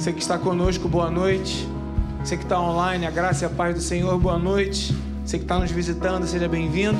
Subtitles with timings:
[0.00, 1.68] Você que está conosco, boa noite.
[2.24, 4.96] Você que está online, a graça e a paz do Senhor, boa noite.
[5.22, 6.98] Você que está nos visitando, seja bem-vindo.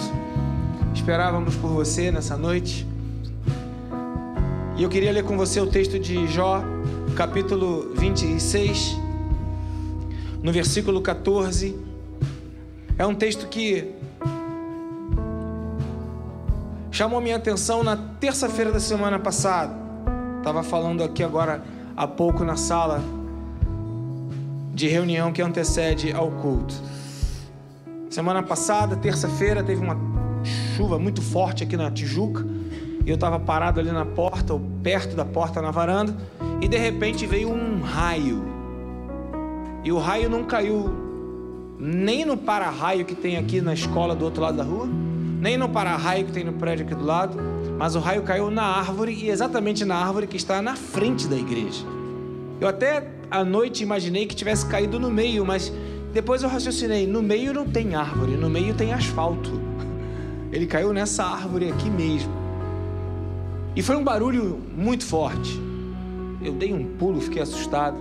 [0.95, 2.87] Esperávamos por você nessa noite.
[4.77, 6.63] E eu queria ler com você o texto de Jó,
[7.17, 8.99] capítulo 26,
[10.43, 11.75] no versículo 14.
[12.99, 13.95] É um texto que
[16.91, 19.75] chamou minha atenção na terça-feira da semana passada.
[20.37, 23.05] Estava falando aqui agora há pouco na sala
[24.73, 26.75] de reunião que antecede ao culto.
[28.09, 29.99] Semana passada, terça-feira, teve uma
[30.75, 32.43] chuva muito forte aqui na Tijuca.
[33.05, 36.17] E eu estava parado ali na porta, ou perto da porta na varanda,
[36.63, 38.43] e de repente veio um raio.
[39.85, 40.89] E o raio não caiu
[41.79, 44.89] nem no para-raio que tem aqui na escola do outro lado da rua,
[45.41, 47.39] nem no para-raio que tem no prédio aqui do lado,
[47.79, 51.35] mas o raio caiu na árvore e exatamente na árvore que está na frente da
[51.35, 51.83] igreja.
[52.61, 55.73] Eu até à noite imaginei que tivesse caído no meio, mas
[56.13, 59.51] depois eu raciocinei: no meio não tem árvore, no meio tem asfalto.
[60.53, 62.33] Ele caiu nessa árvore aqui mesmo.
[63.75, 65.59] E foi um barulho muito forte.
[66.43, 67.97] Eu dei um pulo, fiquei assustado.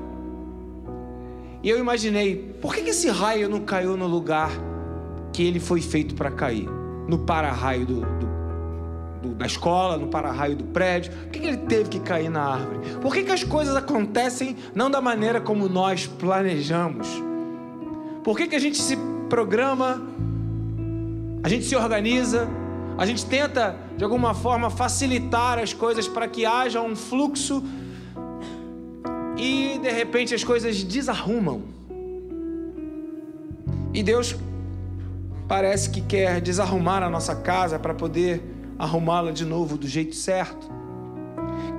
[1.63, 4.51] E eu imaginei: por que esse raio não caiu no lugar
[5.31, 6.78] que ele foi feito para cair?
[7.09, 8.29] No para-raio do, do,
[9.23, 11.11] do, da escola, no para-raio do prédio?
[11.11, 12.79] Por que, que ele teve que cair na árvore?
[13.01, 17.07] Por que, que as coisas acontecem não da maneira como nós planejamos?
[18.23, 18.95] Por que, que a gente se
[19.27, 19.99] programa,
[21.41, 22.47] a gente se organiza,
[22.95, 27.63] a gente tenta de alguma forma facilitar as coisas para que haja um fluxo
[29.35, 31.63] e de repente as coisas desarrumam?
[33.91, 34.35] E Deus
[35.49, 38.39] parece que quer desarrumar a nossa casa para poder
[38.77, 40.69] arrumá-la de novo do jeito certo.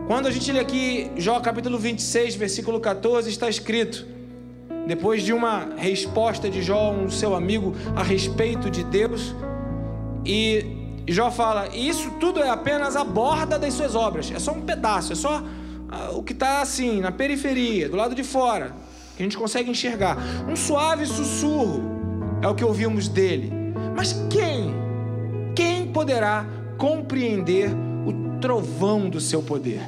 [0.09, 4.05] Quando a gente lê aqui Jó capítulo 26, versículo 14, está escrito:
[4.89, 9.33] depois de uma resposta de Jó, um seu amigo, a respeito de Deus,
[10.27, 14.63] e Jó fala: Isso tudo é apenas a borda das suas obras, é só um
[14.63, 15.45] pedaço, é só
[15.89, 18.75] ah, o que está assim, na periferia, do lado de fora,
[19.17, 20.19] que a gente consegue enxergar.
[20.49, 21.83] Um suave sussurro
[22.43, 23.60] é o que ouvimos dele.
[23.97, 24.75] Mas quem,
[25.55, 26.47] quem poderá
[26.79, 27.71] compreender
[28.07, 29.81] o trovão do seu poder?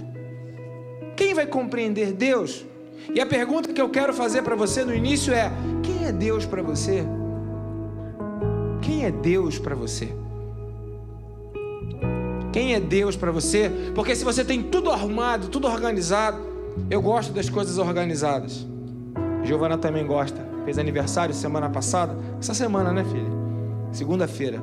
[1.16, 2.64] Quem vai compreender Deus?
[3.14, 5.50] E a pergunta que eu quero fazer para você no início é:
[5.82, 7.04] quem é Deus para você?
[8.80, 10.08] Quem é Deus para você?
[12.52, 13.70] Quem é Deus para você?
[13.94, 16.38] Porque se você tem tudo arrumado, tudo organizado,
[16.90, 18.66] eu gosto das coisas organizadas.
[19.42, 20.46] Giovana também gosta.
[20.64, 22.16] Fez aniversário semana passada.
[22.38, 23.41] Essa semana, né, filha?
[23.92, 24.62] Segunda-feira.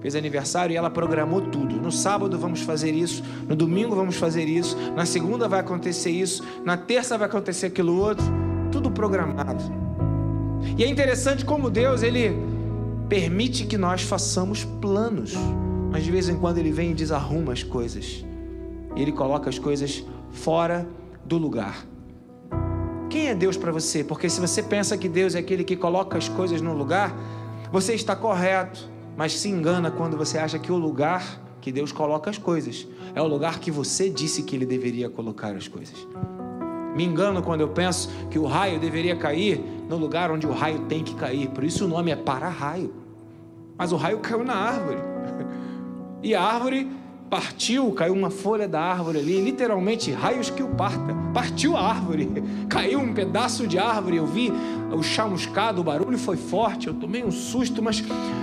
[0.00, 1.76] Fez aniversário e ela programou tudo.
[1.76, 6.42] No sábado vamos fazer isso, no domingo vamos fazer isso, na segunda vai acontecer isso,
[6.64, 8.24] na terça vai acontecer aquilo outro,
[8.72, 9.62] tudo programado.
[10.76, 12.34] E é interessante como Deus, ele
[13.08, 15.34] permite que nós façamos planos,
[15.90, 18.24] mas de vez em quando ele vem e desarruma as coisas.
[18.96, 20.88] Ele coloca as coisas fora
[21.24, 21.86] do lugar.
[23.08, 24.04] Quem é Deus para você?
[24.04, 27.12] Porque se você pensa que Deus é aquele que coloca as coisas no lugar,
[27.72, 32.30] você está correto, mas se engana quando você acha que o lugar que Deus coloca
[32.30, 36.06] as coisas é o lugar que você disse que ele deveria colocar as coisas.
[36.96, 40.80] Me engano quando eu penso que o raio deveria cair no lugar onde o raio
[40.80, 41.48] tem que cair.
[41.50, 42.92] Por isso o nome é para-raio.
[43.78, 44.98] Mas o raio caiu na árvore.
[46.22, 46.86] E a árvore
[47.30, 51.14] partiu, caiu uma folha da árvore ali, literalmente raios que o parta.
[51.32, 52.28] Partiu a árvore,
[52.68, 54.16] caiu um pedaço de árvore.
[54.16, 54.52] Eu vi
[54.92, 58.02] o chamuscado, o barulho foi forte, eu tomei um susto, mas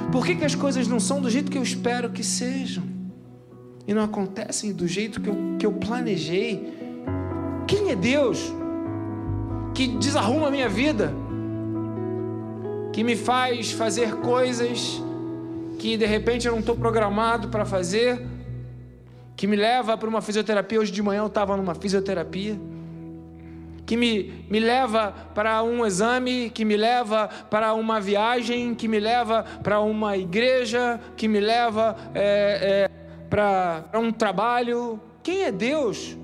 [0.09, 2.83] por que, que as coisas não são do jeito que eu espero que sejam?
[3.85, 6.73] E não acontecem do jeito que eu, que eu planejei?
[7.67, 8.53] Quem é Deus
[9.73, 11.13] que desarruma a minha vida?
[12.93, 15.01] Que me faz fazer coisas
[15.77, 18.36] que de repente eu não estou programado para fazer?
[19.37, 20.79] Que me leva para uma fisioterapia.
[20.79, 22.59] Hoje de manhã eu estava numa fisioterapia.
[23.85, 28.99] Que me, me leva para um exame, que me leva para uma viagem, que me
[28.99, 32.89] leva para uma igreja, que me leva é, é,
[33.29, 34.99] para um trabalho.
[35.21, 36.17] Quem é Deus?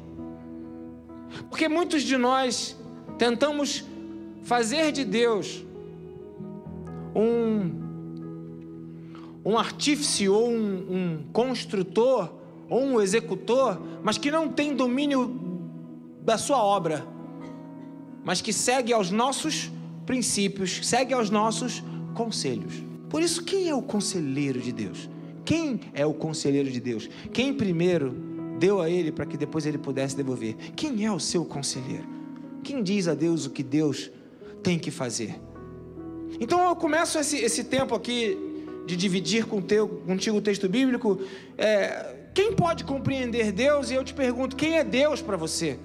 [1.49, 2.75] Porque muitos de nós
[3.17, 3.85] tentamos
[4.41, 5.63] fazer de Deus
[7.15, 7.71] um,
[9.45, 12.42] um artífice ou um, um construtor
[12.73, 15.39] ou um executor, mas que não tem domínio
[16.23, 17.05] da sua obra,
[18.25, 19.71] mas que segue aos nossos
[20.07, 21.83] princípios, segue aos nossos
[22.15, 22.73] conselhos.
[23.11, 25.07] Por isso, quem é o conselheiro de Deus?
[25.45, 27.07] Quem é o conselheiro de Deus?
[27.31, 28.11] Quem primeiro
[28.57, 30.55] deu a ele para que depois ele pudesse devolver?
[30.75, 32.07] Quem é o seu conselheiro?
[32.63, 34.09] Quem diz a Deus o que Deus
[34.63, 35.39] tem que fazer?
[36.39, 38.35] Então eu começo esse, esse tempo aqui
[38.87, 41.19] de dividir com teu, contigo o texto bíblico.
[41.55, 43.89] É, quem pode compreender Deus?
[43.89, 45.79] E eu te pergunto: quem é Deus para você?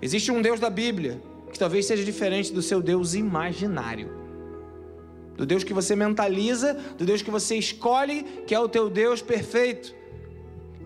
[0.00, 1.20] Existe um Deus da Bíblia
[1.52, 4.16] que talvez seja diferente do seu Deus imaginário.
[5.36, 9.22] Do Deus que você mentaliza, do Deus que você escolhe, que é o teu Deus
[9.22, 9.98] perfeito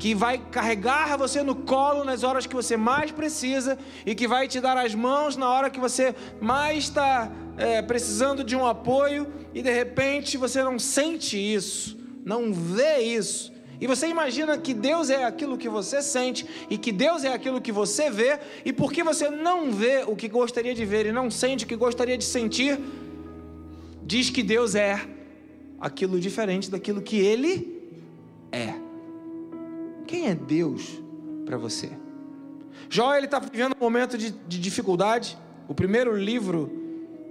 [0.02, 4.48] que vai carregar você no colo nas horas que você mais precisa e que vai
[4.48, 9.32] te dar as mãos na hora que você mais está é, precisando de um apoio
[9.54, 13.51] e de repente você não sente isso, não vê isso.
[13.82, 17.60] E você imagina que Deus é aquilo que você sente e que Deus é aquilo
[17.60, 21.28] que você vê, e porque você não vê o que gostaria de ver e não
[21.28, 22.78] sente o que gostaria de sentir,
[24.04, 25.04] diz que Deus é
[25.80, 27.82] aquilo diferente daquilo que Ele
[28.52, 28.72] é.
[30.06, 31.02] Quem é Deus
[31.44, 31.90] para você?
[32.88, 35.36] Jó ele está vivendo um momento de, de dificuldade.
[35.66, 36.70] O primeiro livro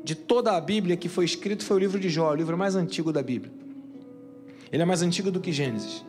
[0.03, 2.75] de toda a Bíblia que foi escrito foi o livro de Jó, o livro mais
[2.75, 3.53] antigo da Bíblia.
[4.69, 6.03] Ele é mais antigo do que Gênesis,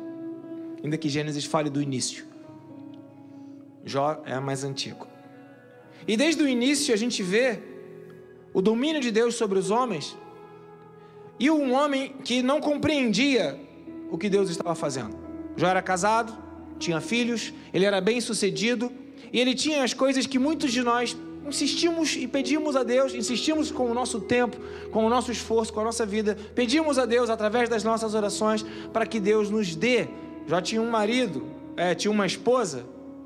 [0.83, 2.25] ainda que Gênesis fale do início.
[3.85, 5.07] Jó é mais antigo.
[6.07, 7.59] E desde o início a gente vê
[8.53, 10.17] o domínio de Deus sobre os homens
[11.39, 13.59] e um homem que não compreendia
[14.11, 15.17] o que Deus estava fazendo.
[15.57, 16.37] Jó era casado,
[16.79, 18.93] tinha filhos, ele era bem sucedido
[19.33, 23.71] e ele tinha as coisas que muitos de nós insistimos e pedimos a Deus, insistimos
[23.71, 24.57] com o nosso tempo,
[24.91, 28.65] com o nosso esforço, com a nossa vida, pedimos a Deus através das nossas orações
[28.93, 30.09] para que Deus nos dê.
[30.47, 31.47] Já tinha um marido,
[31.77, 32.85] é, tinha uma esposa,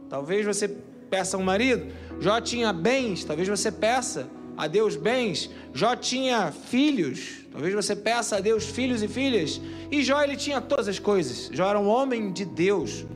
[0.08, 1.86] talvez você peça um marido.
[2.20, 5.50] Já tinha bens, talvez você peça a Deus bens.
[5.72, 9.60] Jó tinha filhos, talvez você peça a Deus filhos e filhas.
[9.90, 11.50] E Jó ele tinha todas as coisas.
[11.52, 13.06] Jó era um homem de Deus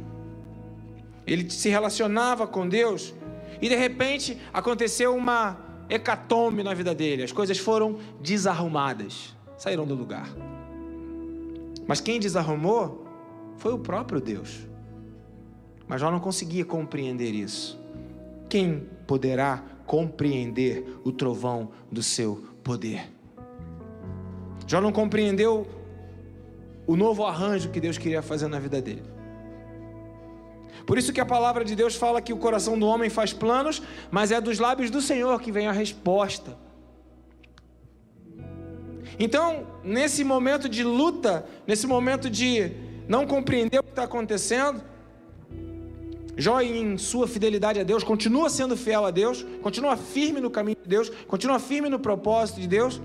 [1.31, 3.15] ele se relacionava com Deus,
[3.63, 5.59] e de repente aconteceu uma
[5.89, 10.29] hecatombe na vida dele, as coisas foram desarrumadas, saíram do lugar.
[11.87, 13.00] Mas quem desarrumou
[13.61, 14.67] foi o próprio Deus.
[15.87, 17.79] Mas Jó não conseguia compreender isso.
[18.49, 23.09] Quem poderá compreender o trovão do seu poder?
[24.67, 25.67] Jó não compreendeu
[26.87, 29.05] o novo arranjo que Deus queria fazer na vida dele.
[30.87, 33.83] Por isso que a palavra de Deus fala que o coração do homem faz planos,
[34.11, 36.57] mas é dos lábios do Senhor que vem a resposta.
[39.19, 44.81] Então, nesse momento de luta, nesse momento de não compreender o que está acontecendo,
[46.37, 50.77] Jó, em sua fidelidade a Deus, continua sendo fiel a Deus, continua firme no caminho
[50.81, 53.03] de Deus, continua firme no propósito de Deus.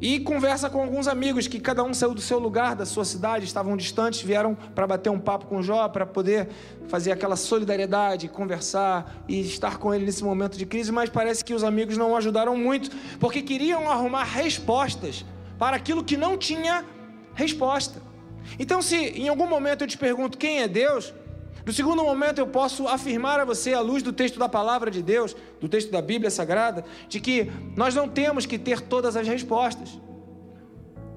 [0.00, 3.44] E conversa com alguns amigos que cada um saiu do seu lugar, da sua cidade,
[3.44, 6.48] estavam distantes, vieram para bater um papo com Jó, para poder
[6.88, 11.54] fazer aquela solidariedade, conversar e estar com ele nesse momento de crise, mas parece que
[11.54, 12.90] os amigos não ajudaram muito,
[13.20, 15.24] porque queriam arrumar respostas
[15.56, 16.84] para aquilo que não tinha
[17.32, 18.13] resposta.
[18.58, 21.12] Então, se em algum momento eu te pergunto quem é Deus,
[21.64, 25.02] no segundo momento, eu posso afirmar a você, à luz do texto da palavra de
[25.02, 29.26] Deus, do texto da Bíblia Sagrada, de que nós não temos que ter todas as
[29.26, 29.98] respostas.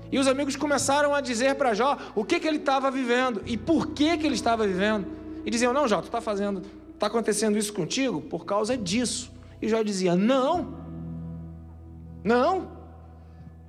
[0.10, 3.58] E os amigos começaram a dizer para Jó o que, que ele estava vivendo e
[3.58, 5.06] por que, que ele estava vivendo.
[5.46, 6.62] E diziam: Não, Jó, tu está fazendo,
[6.94, 9.30] está acontecendo isso contigo por causa disso.
[9.62, 10.76] E Jó dizia: Não,
[12.24, 12.72] não.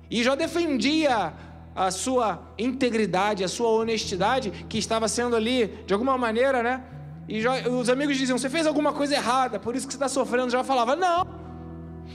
[0.09, 1.33] E Jó defendia
[1.79, 6.83] a sua integridade, a sua honestidade, que estava sendo ali, de alguma maneira, né?
[7.25, 10.49] E os amigos diziam: Você fez alguma coisa errada, por isso que você está sofrendo.
[10.49, 11.25] Já falava: Não.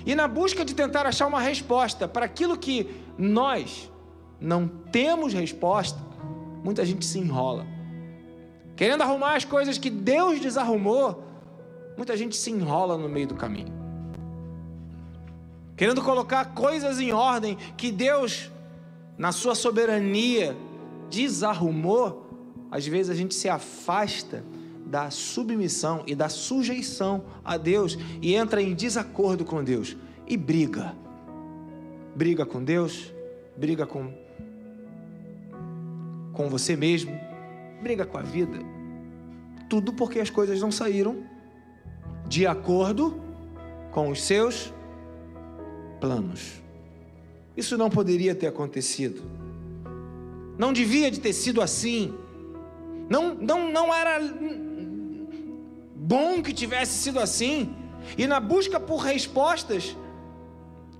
[0.04, 3.90] E na busca de tentar achar uma resposta para aquilo que nós
[4.38, 5.98] não temos resposta,
[6.62, 7.64] muita gente se enrola.
[8.76, 11.24] Querendo arrumar as coisas que Deus desarrumou,
[11.96, 13.72] muita gente se enrola no meio do caminho.
[15.74, 18.50] Querendo colocar coisas em ordem que Deus
[19.16, 20.56] na sua soberania,
[21.08, 22.26] desarrumou,
[22.70, 24.44] às vezes a gente se afasta
[24.84, 30.94] da submissão e da sujeição a Deus e entra em desacordo com Deus e briga.
[32.14, 33.12] Briga com Deus,
[33.56, 34.12] briga com
[36.32, 37.16] com você mesmo,
[37.80, 38.58] briga com a vida.
[39.68, 41.24] Tudo porque as coisas não saíram
[42.28, 43.20] de acordo
[43.92, 44.72] com os seus
[46.00, 46.63] planos.
[47.56, 49.22] Isso não poderia ter acontecido.
[50.58, 52.14] Não devia de ter sido assim.
[53.08, 54.20] Não, não, não era
[55.94, 57.74] bom que tivesse sido assim.
[58.18, 59.96] E na busca por respostas,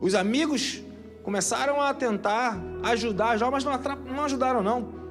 [0.00, 0.82] os amigos
[1.22, 3.72] começaram a tentar ajudar Jó, mas não,
[4.06, 5.04] não ajudaram não.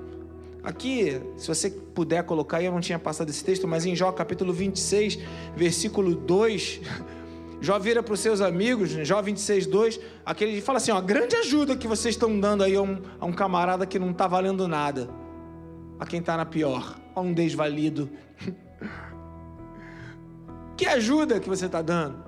[0.63, 4.53] Aqui, se você puder colocar, eu não tinha passado esse texto, mas em Jó capítulo
[4.53, 5.19] 26,
[5.55, 6.79] versículo 2,
[7.63, 11.77] Jó vira para os seus amigos, Jó 26, 2, aquele fala assim: ó, grande ajuda
[11.77, 15.09] que vocês estão dando aí a um, a um camarada que não está valendo nada,
[15.97, 18.09] a quem está na pior, a um desvalido.
[20.75, 22.21] que ajuda que você está dando?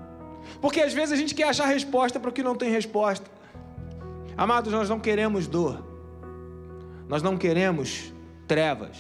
[0.62, 3.30] Porque às vezes a gente quer achar resposta para o que não tem resposta.
[4.38, 5.86] Amados, nós não queremos dor,
[7.10, 8.14] nós não queremos
[8.48, 8.96] trevas,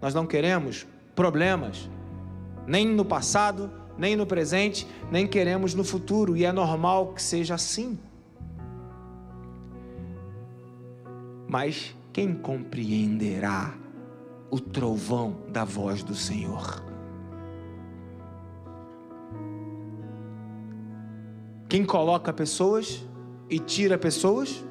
[0.00, 1.90] nós não queremos problemas,
[2.66, 7.54] nem no passado, nem no presente, nem queremos no futuro, e é normal que seja
[7.54, 7.98] assim.
[11.48, 13.74] Mas quem compreenderá
[14.50, 16.82] o trovão da voz do Senhor?
[21.68, 23.04] Quem coloca pessoas
[23.50, 24.64] e tira pessoas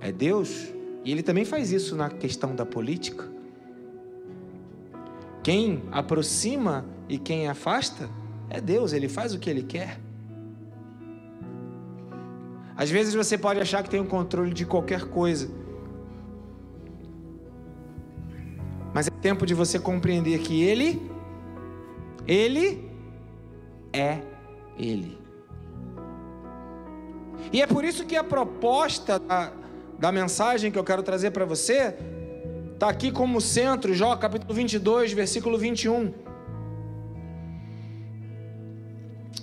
[0.00, 0.72] é Deus,
[1.04, 3.28] e Ele também faz isso na questão da política.
[5.42, 8.08] Quem aproxima e quem afasta
[8.48, 9.98] é Deus, Ele faz o que Ele quer.
[12.76, 15.50] Às vezes você pode achar que tem o um controle de qualquer coisa,
[18.94, 21.10] mas é tempo de você compreender que Ele,
[22.28, 22.88] Ele
[23.92, 24.20] é
[24.78, 25.18] Ele.
[27.52, 29.52] E é por isso que a proposta da,
[29.98, 31.96] da mensagem que eu quero trazer para você
[32.80, 36.29] Está aqui como centro, Jó capítulo 22, versículo 21.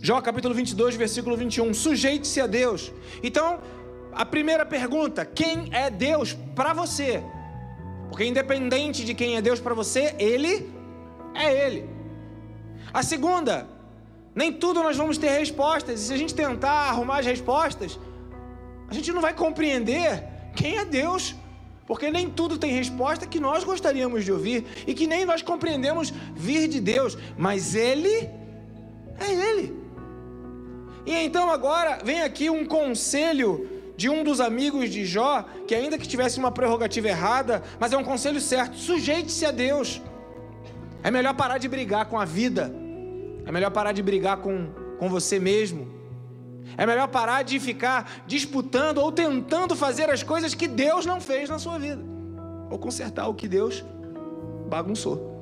[0.08, 1.74] Jó capítulo 22, versículo 21.
[1.74, 2.94] Sujeite-se a Deus.
[3.22, 3.60] Então,
[4.14, 7.22] a primeira pergunta: quem é Deus para você?
[8.08, 10.72] Porque independente de quem é Deus para você, Ele
[11.36, 11.90] é Ele.
[12.94, 13.68] A segunda,
[14.34, 16.00] nem tudo nós vamos ter respostas.
[16.00, 18.00] E se a gente tentar arrumar as respostas,
[18.88, 20.24] a gente não vai compreender
[20.56, 21.36] quem é Deus
[21.86, 26.14] porque nem tudo tem resposta que nós gostaríamos de ouvir e que nem nós compreendemos
[26.34, 28.30] vir de Deus, mas Ele
[29.20, 29.87] é Ele.
[31.08, 35.98] E então agora vem aqui um conselho de um dos amigos de Jó, que ainda
[35.98, 40.02] que tivesse uma prerrogativa errada, mas é um conselho certo: sujeite-se a Deus.
[41.02, 42.76] É melhor parar de brigar com a vida,
[43.46, 44.68] é melhor parar de brigar com,
[45.00, 45.96] com você mesmo.
[46.76, 51.50] É melhor parar de ficar disputando ou tentando fazer as coisas que Deus não fez
[51.50, 52.04] na sua vida,
[52.70, 53.82] ou consertar o que Deus
[54.68, 55.38] bagunçou.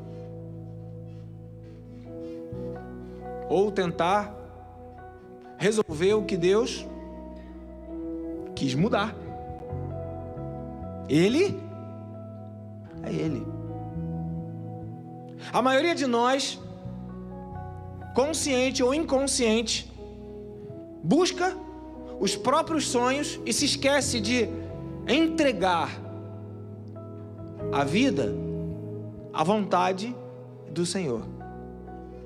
[3.49, 4.44] Ou tentar
[5.57, 6.85] resolver o que Deus
[8.55, 9.15] quis mudar.
[11.09, 11.59] Ele
[13.03, 13.45] é Ele.
[15.53, 16.59] A maioria de nós,
[18.13, 19.91] consciente ou inconsciente,
[21.03, 21.55] busca
[22.19, 24.49] os próprios sonhos e se esquece de
[25.07, 25.89] entregar
[27.71, 28.33] a vida
[29.33, 30.15] à vontade
[30.71, 31.23] do Senhor.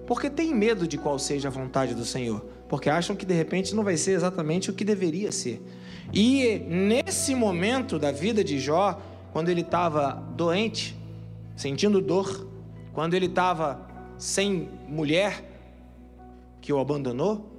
[0.08, 3.76] Porque tem medo de qual seja a vontade do Senhor, porque acham que de repente
[3.76, 5.62] não vai ser exatamente o que deveria ser.
[6.14, 9.02] E nesse momento da vida de Jó,
[9.34, 10.96] quando ele estava doente,
[11.56, 12.48] sentindo dor,
[12.94, 15.44] quando ele estava sem mulher
[16.62, 17.52] que o abandonou,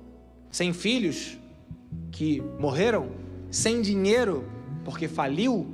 [0.50, 1.37] sem filhos
[2.12, 3.11] que morreram,
[3.50, 4.49] sem dinheiro
[4.85, 5.67] porque faliu,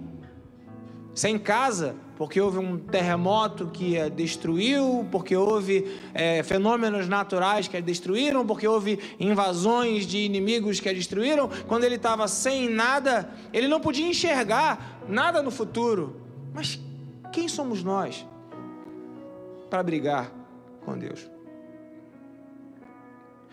[1.14, 7.76] sem casa porque houve um terremoto que a destruiu, porque houve é, fenômenos naturais que
[7.76, 11.49] a destruíram, porque houve invasões de inimigos que a destruíram.
[11.68, 16.16] Quando ele estava sem nada, ele não podia enxergar nada no futuro.
[16.54, 16.80] Mas
[17.32, 18.26] quem somos nós
[19.68, 20.32] para brigar
[20.87, 21.28] com Deus?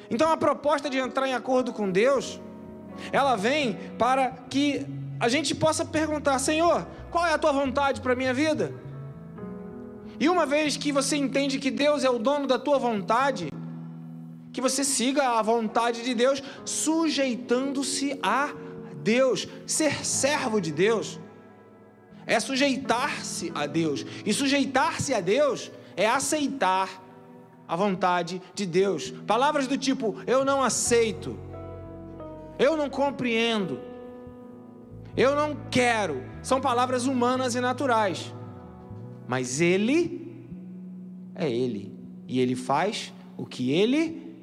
[0.10, 2.39] Então a proposta de entrar em acordo com Deus,
[3.12, 4.86] ela vem para que
[5.20, 8.74] a gente possa perguntar: Senhor, qual é a tua vontade para a minha vida?
[10.20, 13.50] E uma vez que você entende que Deus é o dono da tua vontade,
[14.51, 18.51] que você siga a vontade de Deus, sujeitando-se a
[19.03, 21.20] Deus, ser servo de Deus,
[22.25, 26.89] é sujeitar-se a Deus, e sujeitar-se a Deus é aceitar
[27.67, 29.12] a vontade de Deus.
[29.27, 31.38] Palavras do tipo: eu não aceito,
[32.58, 33.79] eu não compreendo,
[35.15, 38.34] eu não quero, são palavras humanas e naturais.
[39.27, 40.24] Mas Ele
[41.36, 41.93] é Ele,
[42.27, 44.36] e Ele faz o que Ele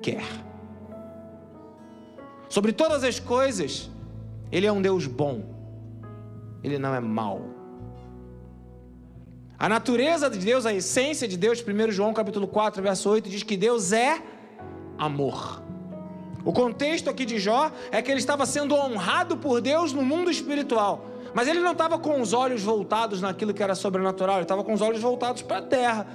[0.00, 0.24] quer.
[2.48, 3.90] Sobre todas as coisas,
[4.52, 5.44] Ele é um Deus bom,
[6.62, 7.54] Ele não é mau.
[9.58, 13.42] A natureza de Deus, a essência de Deus, 1 João capítulo 4, verso 8, diz
[13.42, 14.22] que Deus é
[14.98, 15.63] amor.
[16.44, 20.30] O contexto aqui de Jó é que ele estava sendo honrado por Deus no mundo
[20.30, 21.06] espiritual.
[21.32, 24.72] Mas ele não estava com os olhos voltados naquilo que era sobrenatural, ele estava com
[24.72, 26.06] os olhos voltados para a terra.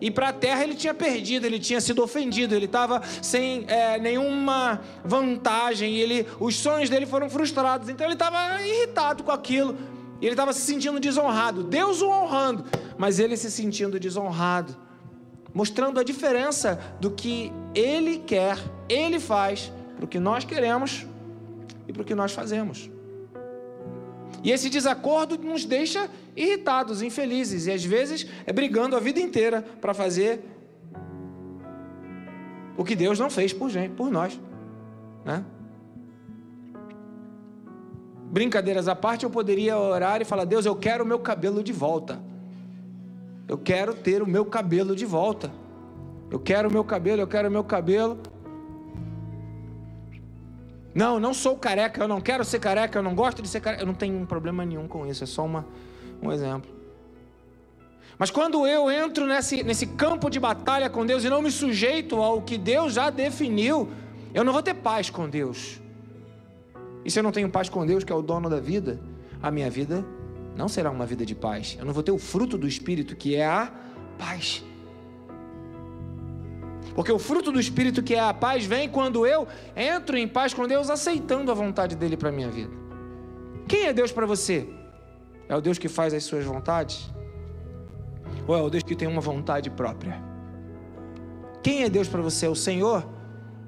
[0.00, 3.98] E para a terra ele tinha perdido, ele tinha sido ofendido, ele estava sem é,
[3.98, 9.76] nenhuma vantagem, ele, os sonhos dele foram frustrados, então ele estava irritado com aquilo,
[10.22, 11.64] ele estava se sentindo desonrado.
[11.64, 12.64] Deus o honrando,
[12.96, 14.76] mas ele se sentindo desonrado,
[15.52, 18.56] mostrando a diferença do que ele quer,
[18.88, 21.04] ele faz, para o que nós queremos
[21.88, 22.88] e para o que nós fazemos.
[24.44, 29.60] E esse desacordo nos deixa irritados, infelizes e às vezes é brigando a vida inteira
[29.80, 30.40] para fazer
[32.76, 34.40] o que Deus não fez por gente, por nós,
[35.24, 35.44] né?
[38.30, 41.72] Brincadeiras à parte, eu poderia orar e falar: Deus, eu quero o meu cabelo de
[41.72, 42.20] volta.
[43.48, 45.50] Eu quero ter o meu cabelo de volta.
[46.30, 48.18] Eu quero o meu cabelo, eu quero o meu cabelo.
[50.98, 53.82] Não, não sou careca, eu não quero ser careca, eu não gosto de ser careca.
[53.84, 55.64] Eu não tenho problema nenhum com isso, é só uma,
[56.20, 56.68] um exemplo.
[58.18, 62.16] Mas quando eu entro nesse, nesse campo de batalha com Deus e não me sujeito
[62.16, 63.88] ao que Deus já definiu,
[64.34, 65.80] eu não vou ter paz com Deus.
[67.04, 69.00] E se eu não tenho paz com Deus, que é o dono da vida,
[69.40, 70.04] a minha vida
[70.56, 71.76] não será uma vida de paz.
[71.78, 73.72] Eu não vou ter o fruto do Espírito, que é a
[74.18, 74.64] paz.
[76.98, 80.52] Porque o fruto do Espírito, que é a paz, vem quando eu entro em paz
[80.52, 82.72] com Deus, aceitando a vontade dele para a minha vida.
[83.68, 84.68] Quem é Deus para você?
[85.48, 87.08] É o Deus que faz as suas vontades?
[88.48, 90.20] Ou é o Deus que tem uma vontade própria?
[91.62, 92.46] Quem é Deus para você?
[92.46, 93.08] É o Senhor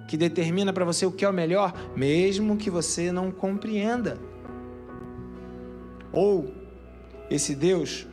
[0.08, 4.18] que determina para você o que é o melhor, mesmo que você não compreenda.
[6.12, 6.52] Ou
[7.30, 8.08] esse Deus,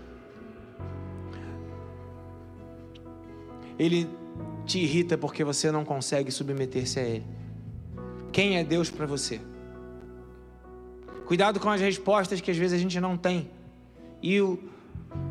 [3.79, 4.07] ele
[4.67, 7.25] te irrita porque você não consegue submeter-se a Ele.
[8.31, 9.39] Quem é Deus para você?
[11.25, 13.49] Cuidado com as respostas que às vezes a gente não tem.
[14.21, 14.59] E o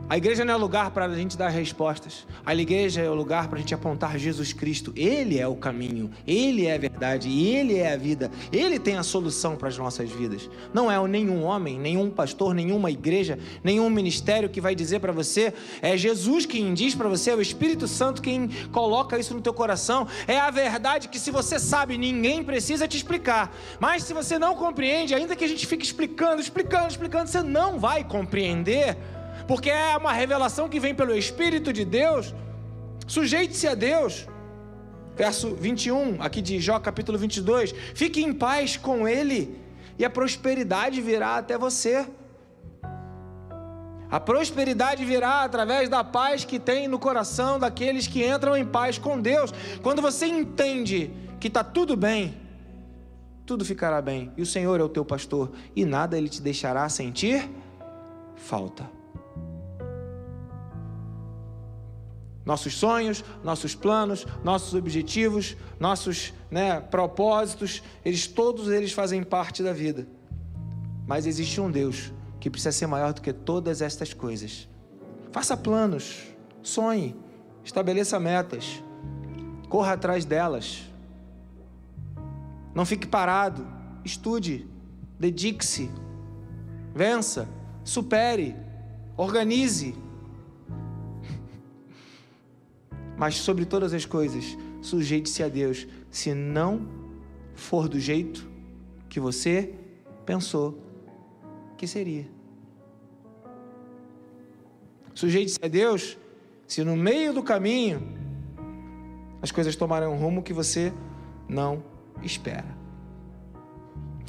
[0.08, 2.28] a igreja não é lugar para a gente dar respostas.
[2.44, 4.92] A igreja é o lugar para a gente apontar Jesus Cristo.
[4.94, 8.30] Ele é o caminho, Ele é a verdade, Ele é a vida.
[8.52, 10.48] Ele tem a solução para as nossas vidas.
[10.72, 15.52] Não é nenhum homem, nenhum pastor, nenhuma igreja, nenhum ministério que vai dizer para você.
[15.82, 19.52] É Jesus quem diz para você, é o Espírito Santo quem coloca isso no teu
[19.52, 20.06] coração.
[20.28, 23.52] É a verdade que se você sabe, ninguém precisa te explicar.
[23.80, 27.80] Mas se você não compreende, ainda que a gente fique explicando, explicando, explicando, você não
[27.80, 28.96] vai compreender
[29.46, 32.34] porque é uma revelação que vem pelo Espírito de Deus.
[33.06, 34.26] Sujeite-se a Deus.
[35.14, 37.72] Verso 21, aqui de Jó, capítulo 22.
[37.94, 39.58] Fique em paz com Ele,
[39.98, 42.06] e a prosperidade virá até você.
[44.10, 48.98] A prosperidade virá através da paz que tem no coração daqueles que entram em paz
[48.98, 49.52] com Deus.
[49.82, 52.36] Quando você entende que está tudo bem,
[53.46, 56.88] tudo ficará bem, e o Senhor é o teu pastor, e nada ele te deixará
[56.88, 57.48] sentir
[58.36, 58.95] falta.
[62.46, 69.72] Nossos sonhos, nossos planos, nossos objetivos, nossos né, propósitos, eles todos eles fazem parte da
[69.72, 70.06] vida.
[71.06, 74.68] Mas existe um Deus que precisa ser maior do que todas estas coisas.
[75.32, 76.22] Faça planos,
[76.62, 77.16] sonhe,
[77.64, 78.82] estabeleça metas,
[79.68, 80.84] corra atrás delas.
[82.72, 83.66] Não fique parado,
[84.04, 84.68] estude,
[85.18, 85.90] dedique-se,
[86.94, 87.48] vença,
[87.82, 88.54] supere,
[89.16, 89.96] organize,
[93.16, 96.86] Mas sobre todas as coisas, sujeite-se a Deus, se não
[97.54, 98.46] for do jeito
[99.08, 99.74] que você
[100.24, 100.78] pensou
[101.76, 102.28] que seria.
[105.14, 106.18] Sujeite-se a Deus,
[106.66, 108.02] se no meio do caminho
[109.40, 110.92] as coisas tomarem um rumo que você
[111.48, 111.82] não
[112.22, 112.76] espera.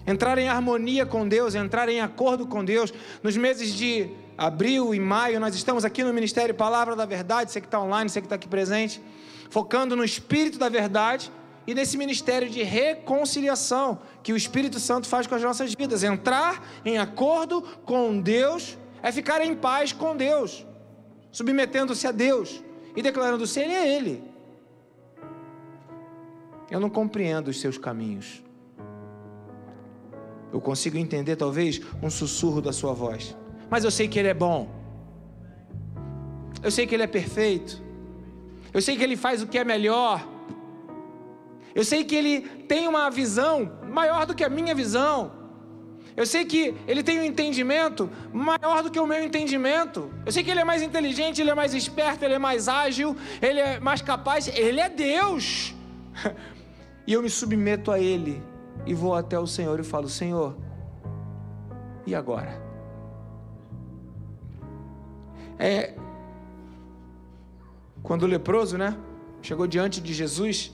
[0.06, 5.00] Entrar em harmonia com Deus, entrar em acordo com Deus nos meses de abril e
[5.00, 8.28] maio, nós estamos aqui no Ministério Palavra da Verdade, você que está online, você que
[8.28, 9.02] está aqui presente,
[9.50, 11.32] focando no Espírito da Verdade
[11.66, 16.04] e nesse ministério de reconciliação que o Espírito Santo faz com as nossas vidas.
[16.04, 20.66] Entrar em acordo com Deus é ficar em paz com Deus,
[21.32, 22.64] submetendo-se a Deus
[22.96, 24.24] e declarando se Ele é Ele.
[26.70, 28.44] Eu não compreendo os seus caminhos.
[30.54, 33.36] Eu consigo entender, talvez, um sussurro da sua voz
[33.70, 34.70] mas eu sei que Ele é bom.
[36.62, 37.82] Eu sei que Ele é perfeito.
[38.74, 40.28] Eu sei que Ele faz o que é melhor.
[41.74, 45.32] Eu sei que Ele tem uma visão maior do que a minha visão.
[46.16, 50.12] Eu sei que Ele tem um entendimento maior do que o meu entendimento.
[50.26, 53.16] Eu sei que Ele é mais inteligente, Ele é mais esperto, Ele é mais ágil,
[53.42, 54.48] Ele é mais capaz.
[54.48, 55.76] Ele é Deus.
[57.08, 58.44] E eu me submeto a Ele
[58.86, 60.58] e vou até o Senhor e falo: Senhor,
[62.06, 62.67] e agora?
[65.60, 65.94] É,
[68.08, 68.98] Quando o leproso, né,
[69.42, 70.72] chegou diante de Jesus,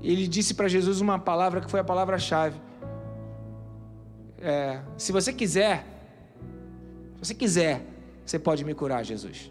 [0.00, 2.60] ele disse para Jesus uma palavra que foi a palavra-chave.
[4.40, 5.84] É, se você quiser,
[7.16, 7.84] se você quiser,
[8.24, 9.50] você pode me curar, Jesus.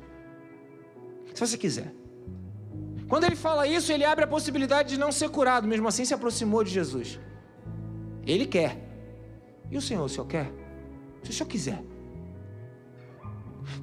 [1.33, 1.93] Se você quiser.
[3.09, 6.13] Quando ele fala isso, ele abre a possibilidade de não ser curado, mesmo assim se
[6.13, 7.19] aproximou de Jesus.
[8.25, 8.77] Ele quer.
[9.69, 10.49] E o Senhor, o Senhor quer?
[11.23, 11.90] Se o Senhor quiser.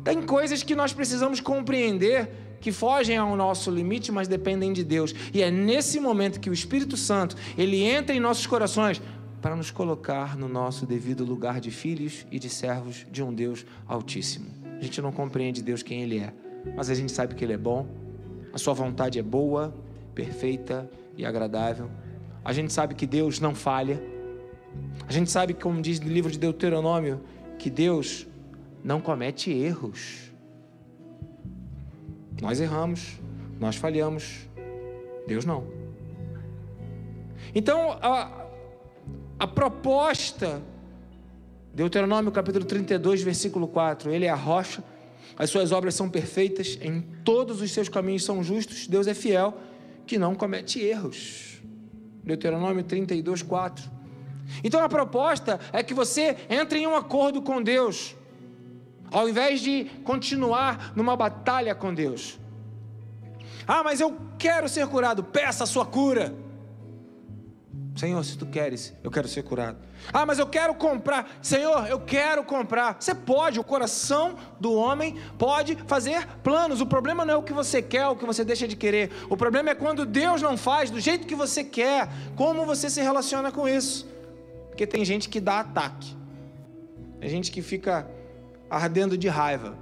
[0.05, 5.15] Tem coisas que nós precisamos compreender que fogem ao nosso limite, mas dependem de Deus.
[5.33, 9.01] E é nesse momento que o Espírito Santo, ele entra em nossos corações
[9.41, 13.65] para nos colocar no nosso devido lugar de filhos e de servos de um Deus
[13.87, 14.47] Altíssimo.
[14.79, 16.33] A gente não compreende Deus quem ele é,
[16.77, 17.87] mas a gente sabe que ele é bom,
[18.53, 19.75] a sua vontade é boa,
[20.15, 21.91] perfeita e agradável.
[22.45, 24.03] A gente sabe que Deus não falha.
[25.07, 27.21] A gente sabe, como diz no livro de Deuteronômio,
[27.59, 28.27] que Deus
[28.89, 30.33] não comete erros.
[32.41, 33.19] Nós erramos,
[33.61, 34.49] nós falhamos,
[35.27, 35.67] Deus não.
[37.55, 38.47] Então, a,
[39.39, 40.63] a proposta,
[41.75, 44.83] Deuteronômio capítulo 32, versículo 4, ele é a rocha,
[45.37, 49.55] as suas obras são perfeitas, em todos os seus caminhos são justos, Deus é fiel,
[50.07, 51.61] que não comete erros.
[52.25, 53.91] Deuteronômio 32, 4.
[54.65, 58.17] Então a proposta é que você entre em um acordo com Deus.
[59.11, 62.39] Ao invés de continuar numa batalha com Deus.
[63.67, 65.23] Ah, mas eu quero ser curado.
[65.23, 66.35] Peça a sua cura.
[67.99, 69.77] Senhor, se tu queres, eu quero ser curado.
[70.13, 71.29] Ah, mas eu quero comprar.
[71.43, 72.97] Senhor, eu quero comprar.
[72.99, 76.81] Você pode, o coração do homem pode fazer planos.
[76.81, 79.11] O problema não é o que você quer, o que você deixa de querer.
[79.29, 82.09] O problema é quando Deus não faz do jeito que você quer.
[82.37, 84.07] Como você se relaciona com isso?
[84.69, 86.17] Porque tem gente que dá ataque.
[87.21, 88.09] Tem gente que fica
[88.71, 89.77] ardendo de raiva,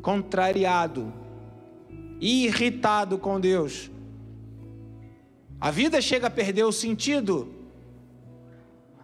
[0.00, 1.12] contrariado,
[2.20, 3.90] irritado com Deus.
[5.60, 7.54] A vida chega a perder o sentido.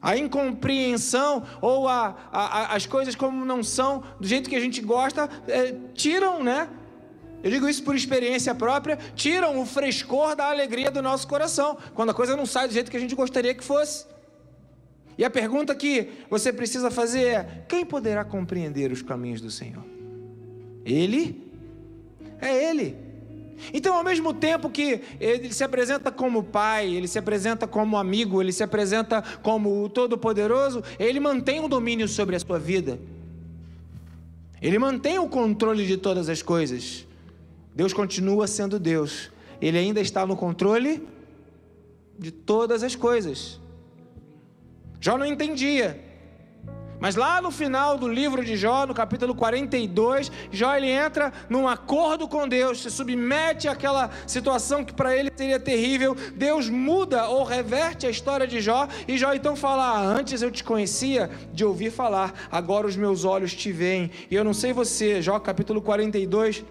[0.01, 4.81] A incompreensão ou a, a, as coisas como não são, do jeito que a gente
[4.81, 6.69] gosta, é, tiram, né?
[7.43, 12.11] Eu digo isso por experiência própria, tiram o frescor da alegria do nosso coração, quando
[12.11, 14.07] a coisa não sai do jeito que a gente gostaria que fosse.
[15.19, 19.85] E a pergunta que você precisa fazer é: quem poderá compreender os caminhos do Senhor?
[20.85, 21.45] Ele?
[22.41, 23.09] É Ele.
[23.75, 28.41] Então, ao mesmo tempo que ele se apresenta como pai, ele se apresenta como amigo,
[28.41, 33.01] ele se apresenta como o Todo-Poderoso, ele mantém o domínio sobre a sua vida.
[34.63, 37.05] Ele mantém o controle de todas as coisas.
[37.75, 39.31] Deus continua sendo Deus.
[39.61, 41.07] Ele ainda está no controle
[42.17, 43.61] de todas as coisas.
[45.01, 46.09] Jó não entendia.
[47.01, 51.69] Mas lá no final do livro de Jó, no capítulo 42, Jó ele entra num
[51.69, 56.17] acordo com Deus, se submete àquela situação que para ele seria terrível.
[56.35, 60.51] Deus muda ou reverte a história de Jó, e Jó então fala: ah, Antes eu
[60.51, 64.11] te conhecia de ouvir falar, agora os meus olhos te veem.
[64.29, 66.65] E eu não sei você, Jó capítulo 42,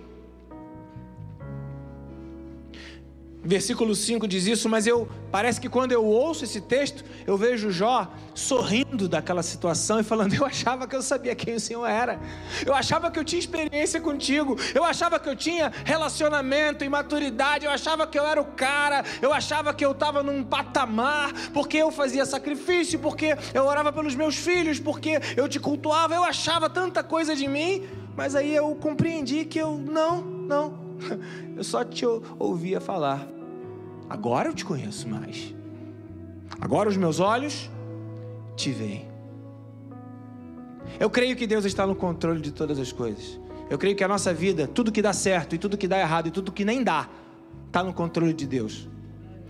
[3.47, 7.71] Versículo 5 diz isso, mas eu parece que quando eu ouço esse texto, eu vejo
[7.71, 12.19] Jó sorrindo daquela situação e falando: Eu achava que eu sabia quem o Senhor era,
[12.65, 17.63] eu achava que eu tinha experiência contigo, eu achava que eu tinha relacionamento e maturidade,
[17.63, 21.77] eu achava que eu era o cara, eu achava que eu estava num patamar, porque
[21.77, 26.69] eu fazia sacrifício, porque eu orava pelos meus filhos, porque eu te cultuava, eu achava
[26.69, 30.79] tanta coisa de mim, mas aí eu compreendi que eu não, não,
[31.55, 32.03] eu só te
[32.37, 33.36] ouvia falar.
[34.09, 35.53] Agora eu te conheço mais.
[36.59, 37.69] Agora os meus olhos
[38.55, 39.07] te veem.
[40.99, 43.39] Eu creio que Deus está no controle de todas as coisas.
[43.69, 46.27] Eu creio que a nossa vida, tudo que dá certo e tudo que dá errado
[46.27, 47.09] e tudo que nem dá,
[47.67, 48.87] está no controle de Deus.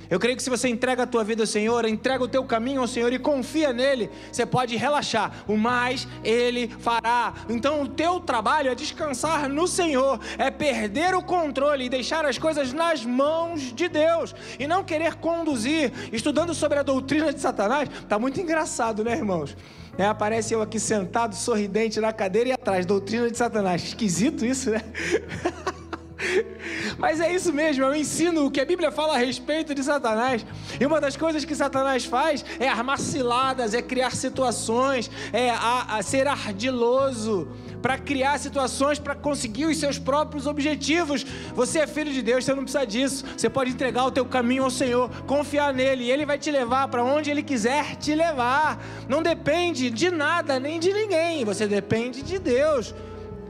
[0.10, 2.82] Eu creio que se você entrega a tua vida ao Senhor, entrega o teu caminho
[2.82, 5.44] ao Senhor e confia nele, você pode relaxar.
[5.48, 7.34] O mais ele fará.
[7.50, 12.38] Então o teu trabalho é descansar no Senhor, é perder o controle e deixar as
[12.38, 15.92] coisas nas mãos de Deus e não querer conduzir.
[16.12, 19.56] Estudando sobre a doutrina de Satanás, tá muito engraçado, né, irmãos?
[19.98, 23.84] É, aparece eu aqui sentado, sorridente na cadeira e atrás, doutrina de Satanás.
[23.84, 24.82] Esquisito isso, né?
[26.98, 30.46] Mas é isso mesmo, eu ensino o que a Bíblia fala a respeito de Satanás.
[30.80, 35.98] E uma das coisas que Satanás faz é armar ciladas, é criar situações, é a,
[35.98, 37.48] a ser ardiloso
[37.82, 41.26] para criar situações para conseguir os seus próprios objetivos.
[41.54, 43.24] Você é filho de Deus, você não precisa disso.
[43.38, 46.88] Você pode entregar o teu caminho ao Senhor, confiar nele, e ele vai te levar
[46.88, 48.84] para onde ele quiser te levar.
[49.08, 52.94] Não depende de nada nem de ninguém, você depende de Deus.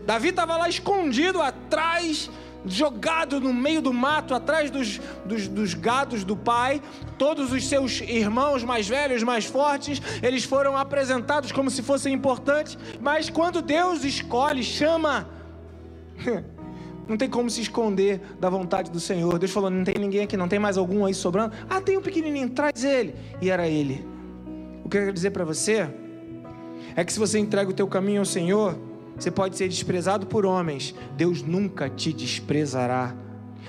[0.05, 2.29] Davi estava lá escondido atrás
[2.65, 6.81] jogado no meio do mato, atrás dos, dos, dos, gados do pai.
[7.17, 12.77] Todos os seus irmãos mais velhos, mais fortes, eles foram apresentados como se fossem importantes.
[13.01, 15.29] Mas quando Deus escolhe, chama.
[17.07, 19.39] Não tem como se esconder da vontade do Senhor.
[19.39, 21.55] Deus falou: não tem ninguém aqui, não tem mais algum aí sobrando.
[21.69, 23.15] Ah, tem um pequenininho, traz ele.
[23.41, 24.05] E era ele.
[24.83, 25.89] O que eu quero dizer para você
[26.97, 28.77] é que se você entrega o teu caminho ao Senhor,
[29.17, 33.15] você pode ser desprezado por homens, Deus nunca te desprezará.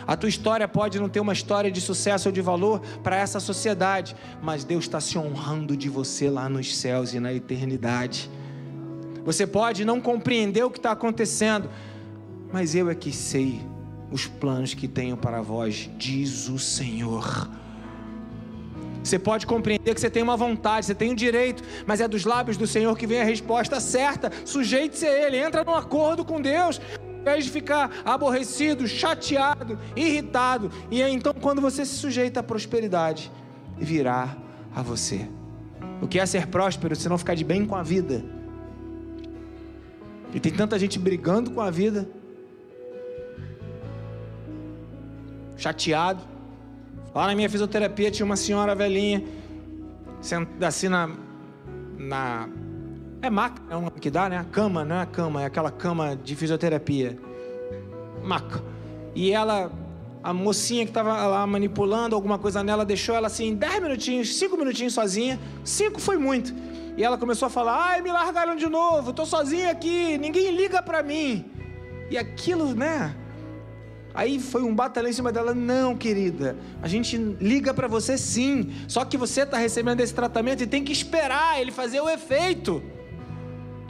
[0.07, 3.41] A tua história pode não ter uma história de sucesso ou de valor para essa
[3.41, 8.31] sociedade, mas Deus está se honrando de você lá nos céus e na eternidade.
[9.25, 11.69] Você pode não compreender o que está acontecendo,
[12.53, 13.61] mas eu é que sei
[14.11, 17.51] os planos que tenho para vós, diz o Senhor.
[19.09, 22.27] Você pode compreender que você tem uma vontade, você tem um direito, mas é dos
[22.27, 24.31] lábios do Senhor que vem a resposta certa.
[24.45, 30.71] Sujeite-se a Ele, entra num acordo com Deus, ao invés de ficar aborrecido, chateado, irritado.
[30.91, 33.33] E aí, então, quando você se sujeita à prosperidade,
[33.79, 34.37] virá
[34.75, 35.27] a você.
[36.03, 38.23] O que é ser próspero se não ficar de bem com a vida?
[40.35, 42.07] E tem tanta gente brigando com a vida,
[45.57, 46.38] chateado
[47.19, 49.25] Lá na minha fisioterapia tinha uma senhora velhinha,
[50.65, 51.11] assim na.
[51.99, 52.49] na
[53.21, 54.39] é maca, é uma que dá, né?
[54.39, 57.19] A cama, não é a cama, é aquela cama de fisioterapia.
[58.23, 58.63] Maca.
[59.17, 59.69] E ela,
[60.23, 64.57] a mocinha que estava lá manipulando alguma coisa nela, deixou ela assim, 10 minutinhos, 5
[64.57, 65.41] minutinhos sozinha.
[65.65, 66.55] 5 foi muito.
[66.97, 70.81] E ela começou a falar: ai, me largaram de novo, tô sozinha aqui, ninguém liga
[70.81, 71.45] para mim.
[72.13, 73.13] E aquilo, né?
[74.19, 75.55] Aí foi um batalhão em cima dela.
[75.55, 78.73] Não, querida, a gente liga para você sim.
[78.89, 82.83] Só que você está recebendo esse tratamento e tem que esperar ele fazer o efeito.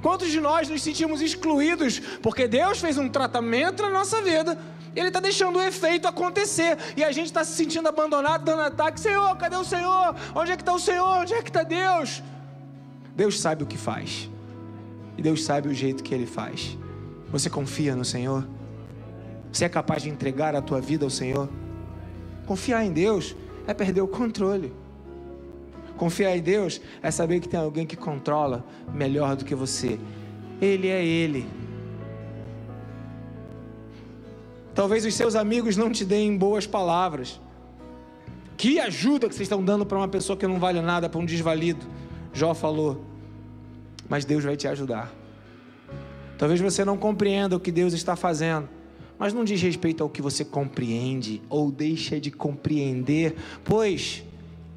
[0.03, 4.59] Quantos de nós nos sentimos excluídos porque Deus fez um tratamento na nossa vida?
[4.95, 9.01] Ele está deixando o efeito acontecer e a gente está se sentindo abandonado, dando ataque.
[9.01, 10.15] Senhor, cadê o Senhor?
[10.35, 11.21] Onde é que está o Senhor?
[11.23, 12.23] Onde é que está Deus?
[13.17, 14.29] Deus sabe o que faz
[15.17, 16.77] e Deus sabe o jeito que Ele faz.
[17.33, 18.58] Você confia no Senhor?
[19.53, 21.49] Você é capaz de entregar a tua vida ao Senhor?
[22.47, 23.35] Confiar em Deus
[23.67, 24.73] é perder o controle.
[25.97, 29.99] Confiar em Deus é saber que tem alguém que controla melhor do que você.
[30.61, 31.49] Ele é Ele.
[34.75, 37.41] Talvez os seus amigos não te deem boas palavras.
[38.57, 41.25] Que ajuda que vocês estão dando para uma pessoa que não vale nada, para um
[41.25, 41.85] desvalido.
[42.33, 43.05] Jó falou.
[44.09, 45.13] Mas Deus vai te ajudar.
[46.39, 48.78] Talvez você não compreenda o que Deus está fazendo
[49.19, 54.23] mas não diz respeito ao que você compreende ou deixa de compreender, pois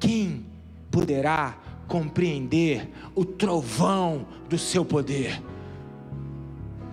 [0.00, 0.44] quem
[0.90, 5.40] poderá compreender o trovão do seu poder?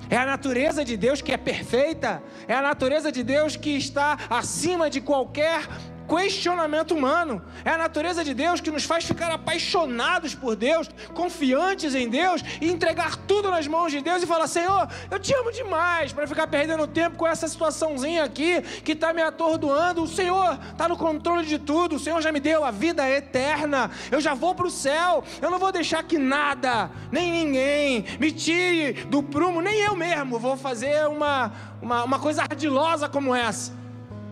[0.09, 4.17] É a natureza de Deus que é perfeita, é a natureza de Deus que está
[4.29, 5.67] acima de qualquer
[6.09, 7.41] questionamento humano.
[7.63, 12.41] É a natureza de Deus que nos faz ficar apaixonados por Deus, confiantes em Deus
[12.59, 16.27] e entregar tudo nas mãos de Deus e falar: Senhor, eu te amo demais para
[16.27, 20.03] ficar perdendo tempo com essa situaçãozinha aqui que está me atordoando.
[20.03, 21.95] O Senhor está no controle de tudo.
[21.95, 23.91] O Senhor já me deu a vida eterna.
[24.11, 25.23] Eu já vou para o céu.
[25.41, 30.39] Eu não vou deixar que nada, nem ninguém, me tire do prumo, nem eu mesmo
[30.39, 33.78] vou fazer uma, uma, uma coisa ardilosa como essa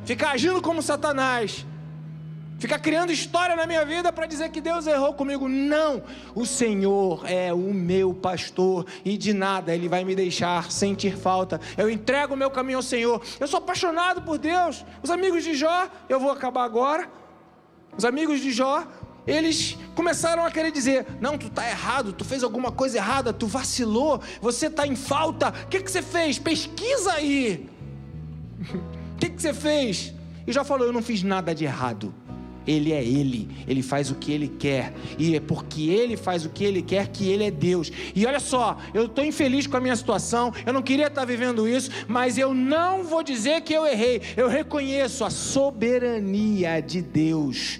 [0.07, 1.65] ficar agindo como Satanás,
[2.57, 5.49] ficar criando história na minha vida para dizer que Deus errou comigo.
[5.49, 6.01] Não,
[6.33, 11.59] o Senhor é o meu pastor e de nada Ele vai me deixar sentir falta.
[11.77, 13.21] Eu entrego o meu caminho ao Senhor.
[13.37, 14.85] Eu sou apaixonado por Deus.
[15.03, 17.09] Os amigos de Jó, eu vou acabar agora.
[17.97, 18.87] Os amigos de Jó,
[19.27, 23.45] eles começaram a querer dizer: Não, tu está errado, tu fez alguma coisa errada, tu
[23.45, 25.49] vacilou, você está em falta.
[25.49, 26.39] O que, que você fez?
[26.39, 27.69] Pesquisa aí.
[29.17, 30.13] O que, que você fez?
[30.45, 32.13] E já falou: Eu não fiz nada de errado.
[32.67, 36.49] Ele é Ele, Ele faz o que Ele quer, e é porque Ele faz o
[36.49, 37.89] que Ele quer que Ele é Deus.
[38.13, 41.67] E olha só, eu estou infeliz com a minha situação, eu não queria estar vivendo
[41.67, 47.79] isso, mas eu não vou dizer que eu errei, eu reconheço a soberania de Deus.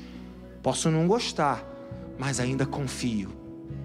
[0.63, 1.67] Posso não gostar,
[2.17, 3.29] mas ainda confio.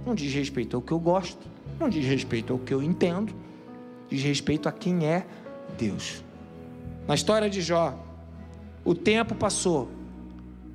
[0.06, 3.34] Não diz respeito ao que eu gosto, não diz respeito ao que eu entendo,
[4.08, 5.26] diz respeito a quem é
[5.76, 6.22] Deus.
[7.06, 7.98] Na história de Jó,
[8.84, 9.90] o tempo passou,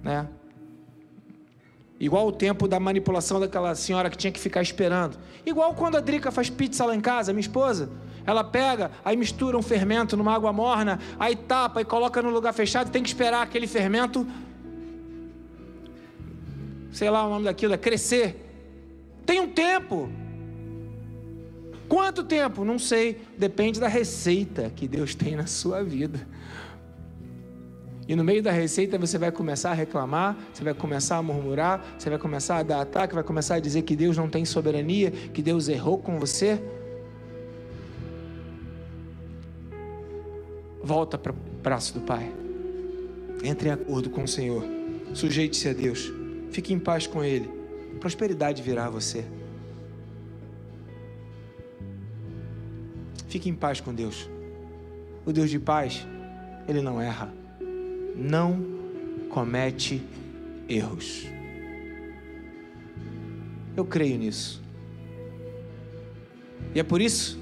[0.03, 0.27] né?
[1.99, 5.17] Igual o tempo da manipulação daquela senhora que tinha que ficar esperando.
[5.45, 7.89] Igual quando a Drica faz pizza lá em casa, minha esposa.
[8.25, 12.53] Ela pega, aí mistura um fermento numa água morna, aí tapa e coloca no lugar
[12.53, 14.27] fechado tem que esperar aquele fermento,
[16.91, 18.43] sei lá o nome daquilo, é crescer.
[19.25, 20.09] Tem um tempo.
[21.87, 22.65] Quanto tempo?
[22.65, 23.21] Não sei.
[23.37, 26.19] Depende da receita que Deus tem na sua vida.
[28.07, 31.95] E no meio da receita você vai começar a reclamar, você vai começar a murmurar,
[31.99, 35.11] você vai começar a dar ataque, vai começar a dizer que Deus não tem soberania,
[35.11, 36.61] que Deus errou com você.
[40.81, 42.31] Volta para o braço do Pai.
[43.43, 44.63] Entre em acordo com o Senhor.
[45.13, 46.11] Sujeite-se a Deus.
[46.49, 47.49] Fique em paz com Ele.
[47.99, 49.25] Prosperidade virá a você.
[53.27, 54.29] Fique em paz com Deus.
[55.25, 56.05] O Deus de paz,
[56.67, 57.33] Ele não erra.
[58.15, 58.59] Não
[59.29, 60.01] comete
[60.67, 61.27] erros.
[63.75, 64.61] Eu creio nisso.
[66.73, 67.39] E é por isso,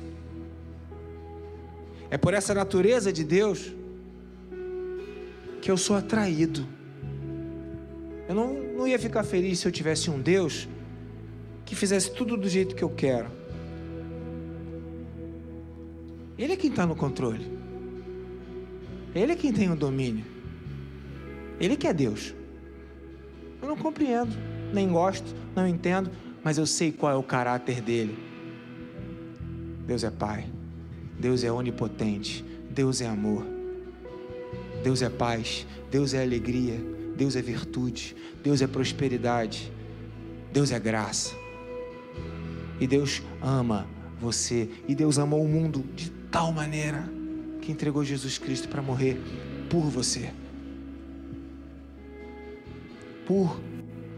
[2.09, 3.73] é por essa natureza de Deus,
[5.61, 6.67] que eu sou atraído.
[8.27, 10.67] Eu não, não ia ficar feliz se eu tivesse um Deus
[11.65, 13.29] que fizesse tudo do jeito que eu quero.
[16.37, 17.45] Ele é quem está no controle.
[19.13, 20.25] Ele é quem tem o domínio.
[21.59, 22.33] Ele que é Deus.
[23.61, 24.35] Eu não compreendo,
[24.73, 26.11] nem gosto, não entendo,
[26.43, 28.17] mas eu sei qual é o caráter dele.
[29.87, 30.45] Deus é Pai,
[31.19, 33.45] Deus é onipotente, Deus é amor,
[34.83, 36.79] Deus é paz, Deus é alegria,
[37.15, 39.71] Deus é virtude, Deus é prosperidade,
[40.51, 41.33] Deus é graça.
[42.79, 43.87] E Deus ama
[44.19, 47.07] você, e Deus amou o mundo de tal maneira
[47.61, 49.19] que entregou Jesus Cristo para morrer
[49.69, 50.31] por você.
[53.25, 53.59] Por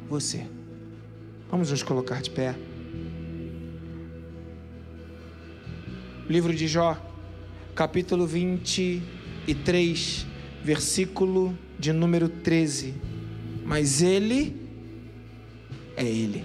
[0.10, 0.46] você.
[1.50, 2.56] Vamos nos colocar de pé.
[6.30, 6.98] Livro de Jó,
[7.74, 10.26] capítulo 23,
[10.62, 12.94] versículo de número 13.
[13.64, 14.68] Mas ele
[15.96, 16.44] é ele.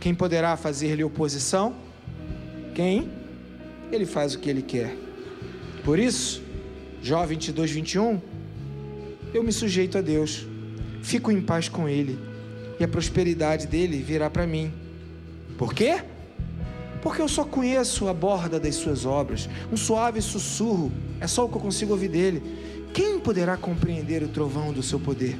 [0.00, 1.74] Quem poderá fazer-lhe oposição?
[2.74, 3.15] Quem?
[3.90, 4.96] Ele faz o que ele quer.
[5.84, 6.42] Por isso,
[7.02, 8.20] Jó 22, 21,
[9.32, 10.46] eu me sujeito a Deus,
[11.02, 12.18] fico em paz com Ele,
[12.80, 14.72] e a prosperidade dele virá para mim.
[15.56, 16.02] Por quê?
[17.02, 21.48] Porque eu só conheço a borda das suas obras, um suave sussurro, é só o
[21.48, 22.42] que eu consigo ouvir dele.
[22.92, 25.38] Quem poderá compreender o trovão do seu poder?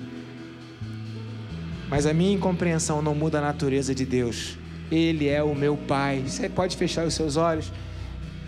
[1.88, 4.58] Mas a minha incompreensão não muda a natureza de Deus.
[4.90, 6.22] Ele é o meu Pai.
[6.26, 7.72] Você pode fechar os seus olhos?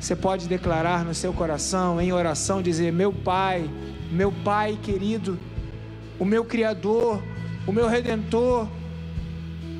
[0.01, 3.69] Você pode declarar no seu coração, em oração, dizer: Meu Pai,
[4.11, 5.39] meu Pai querido,
[6.19, 7.23] o meu Criador,
[7.67, 8.69] o meu Redentor,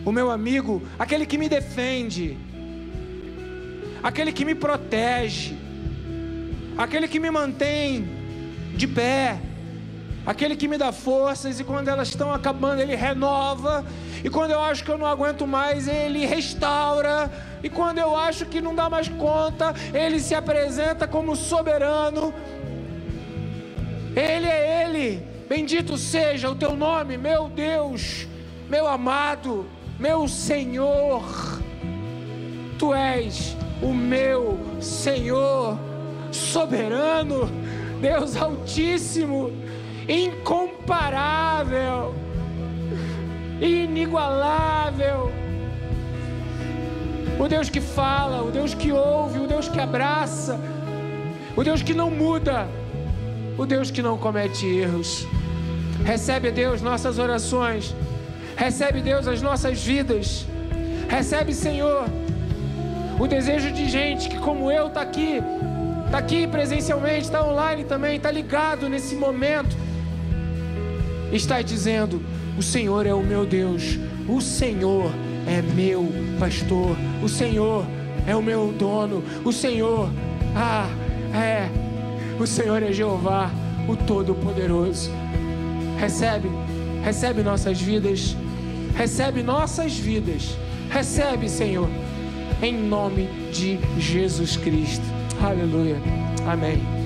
[0.05, 2.37] o meu amigo, aquele que me defende,
[4.03, 5.57] aquele que me protege,
[6.77, 8.09] aquele que me mantém
[8.75, 9.41] de pé,
[10.29, 13.83] aquele que me dá forças e quando elas estão acabando, Ele renova,
[14.23, 17.31] e quando eu acho que eu não aguento mais, Ele restaura
[17.63, 22.35] e quando eu acho que não dá mais conta, Ele se apresenta como soberano.
[24.15, 25.23] Ele é Ele.
[25.49, 28.29] Bendito seja o teu nome, meu Deus,
[28.69, 29.67] meu amado,
[29.99, 31.25] meu Senhor.
[32.79, 35.79] Tu és o meu Senhor,
[36.31, 37.51] soberano,
[37.99, 39.51] Deus Altíssimo,
[40.09, 42.15] incomparável,
[43.61, 45.31] inigualável.
[47.39, 50.59] O Deus que fala, o Deus que ouve, o Deus que abraça,
[51.55, 52.67] o Deus que não muda,
[53.57, 55.27] o Deus que não comete erros.
[56.05, 57.95] Recebe, Deus, nossas orações,
[58.57, 60.47] recebe, Deus, as nossas vidas,
[61.09, 62.07] recebe, Senhor,
[63.21, 65.41] o desejo de gente que, como eu, está aqui,
[66.07, 69.77] está aqui presencialmente, está online também, está ligado nesse momento,
[71.33, 72.23] está dizendo:
[72.57, 75.11] O Senhor é o meu Deus, o Senhor
[75.47, 77.85] é meu pastor, o Senhor
[78.27, 80.11] é o meu dono, o Senhor,
[80.55, 80.89] ah,
[81.35, 81.69] é,
[82.39, 83.51] o Senhor é Jeová,
[83.89, 85.11] o Todo-Poderoso.
[85.99, 86.49] Recebe,
[87.03, 88.37] recebe nossas vidas,
[88.95, 90.57] recebe nossas vidas,
[90.91, 91.89] recebe, Senhor,
[92.63, 95.05] em nome de Jesus Cristo.
[95.41, 95.97] Aleluia.
[96.47, 96.98] Amém.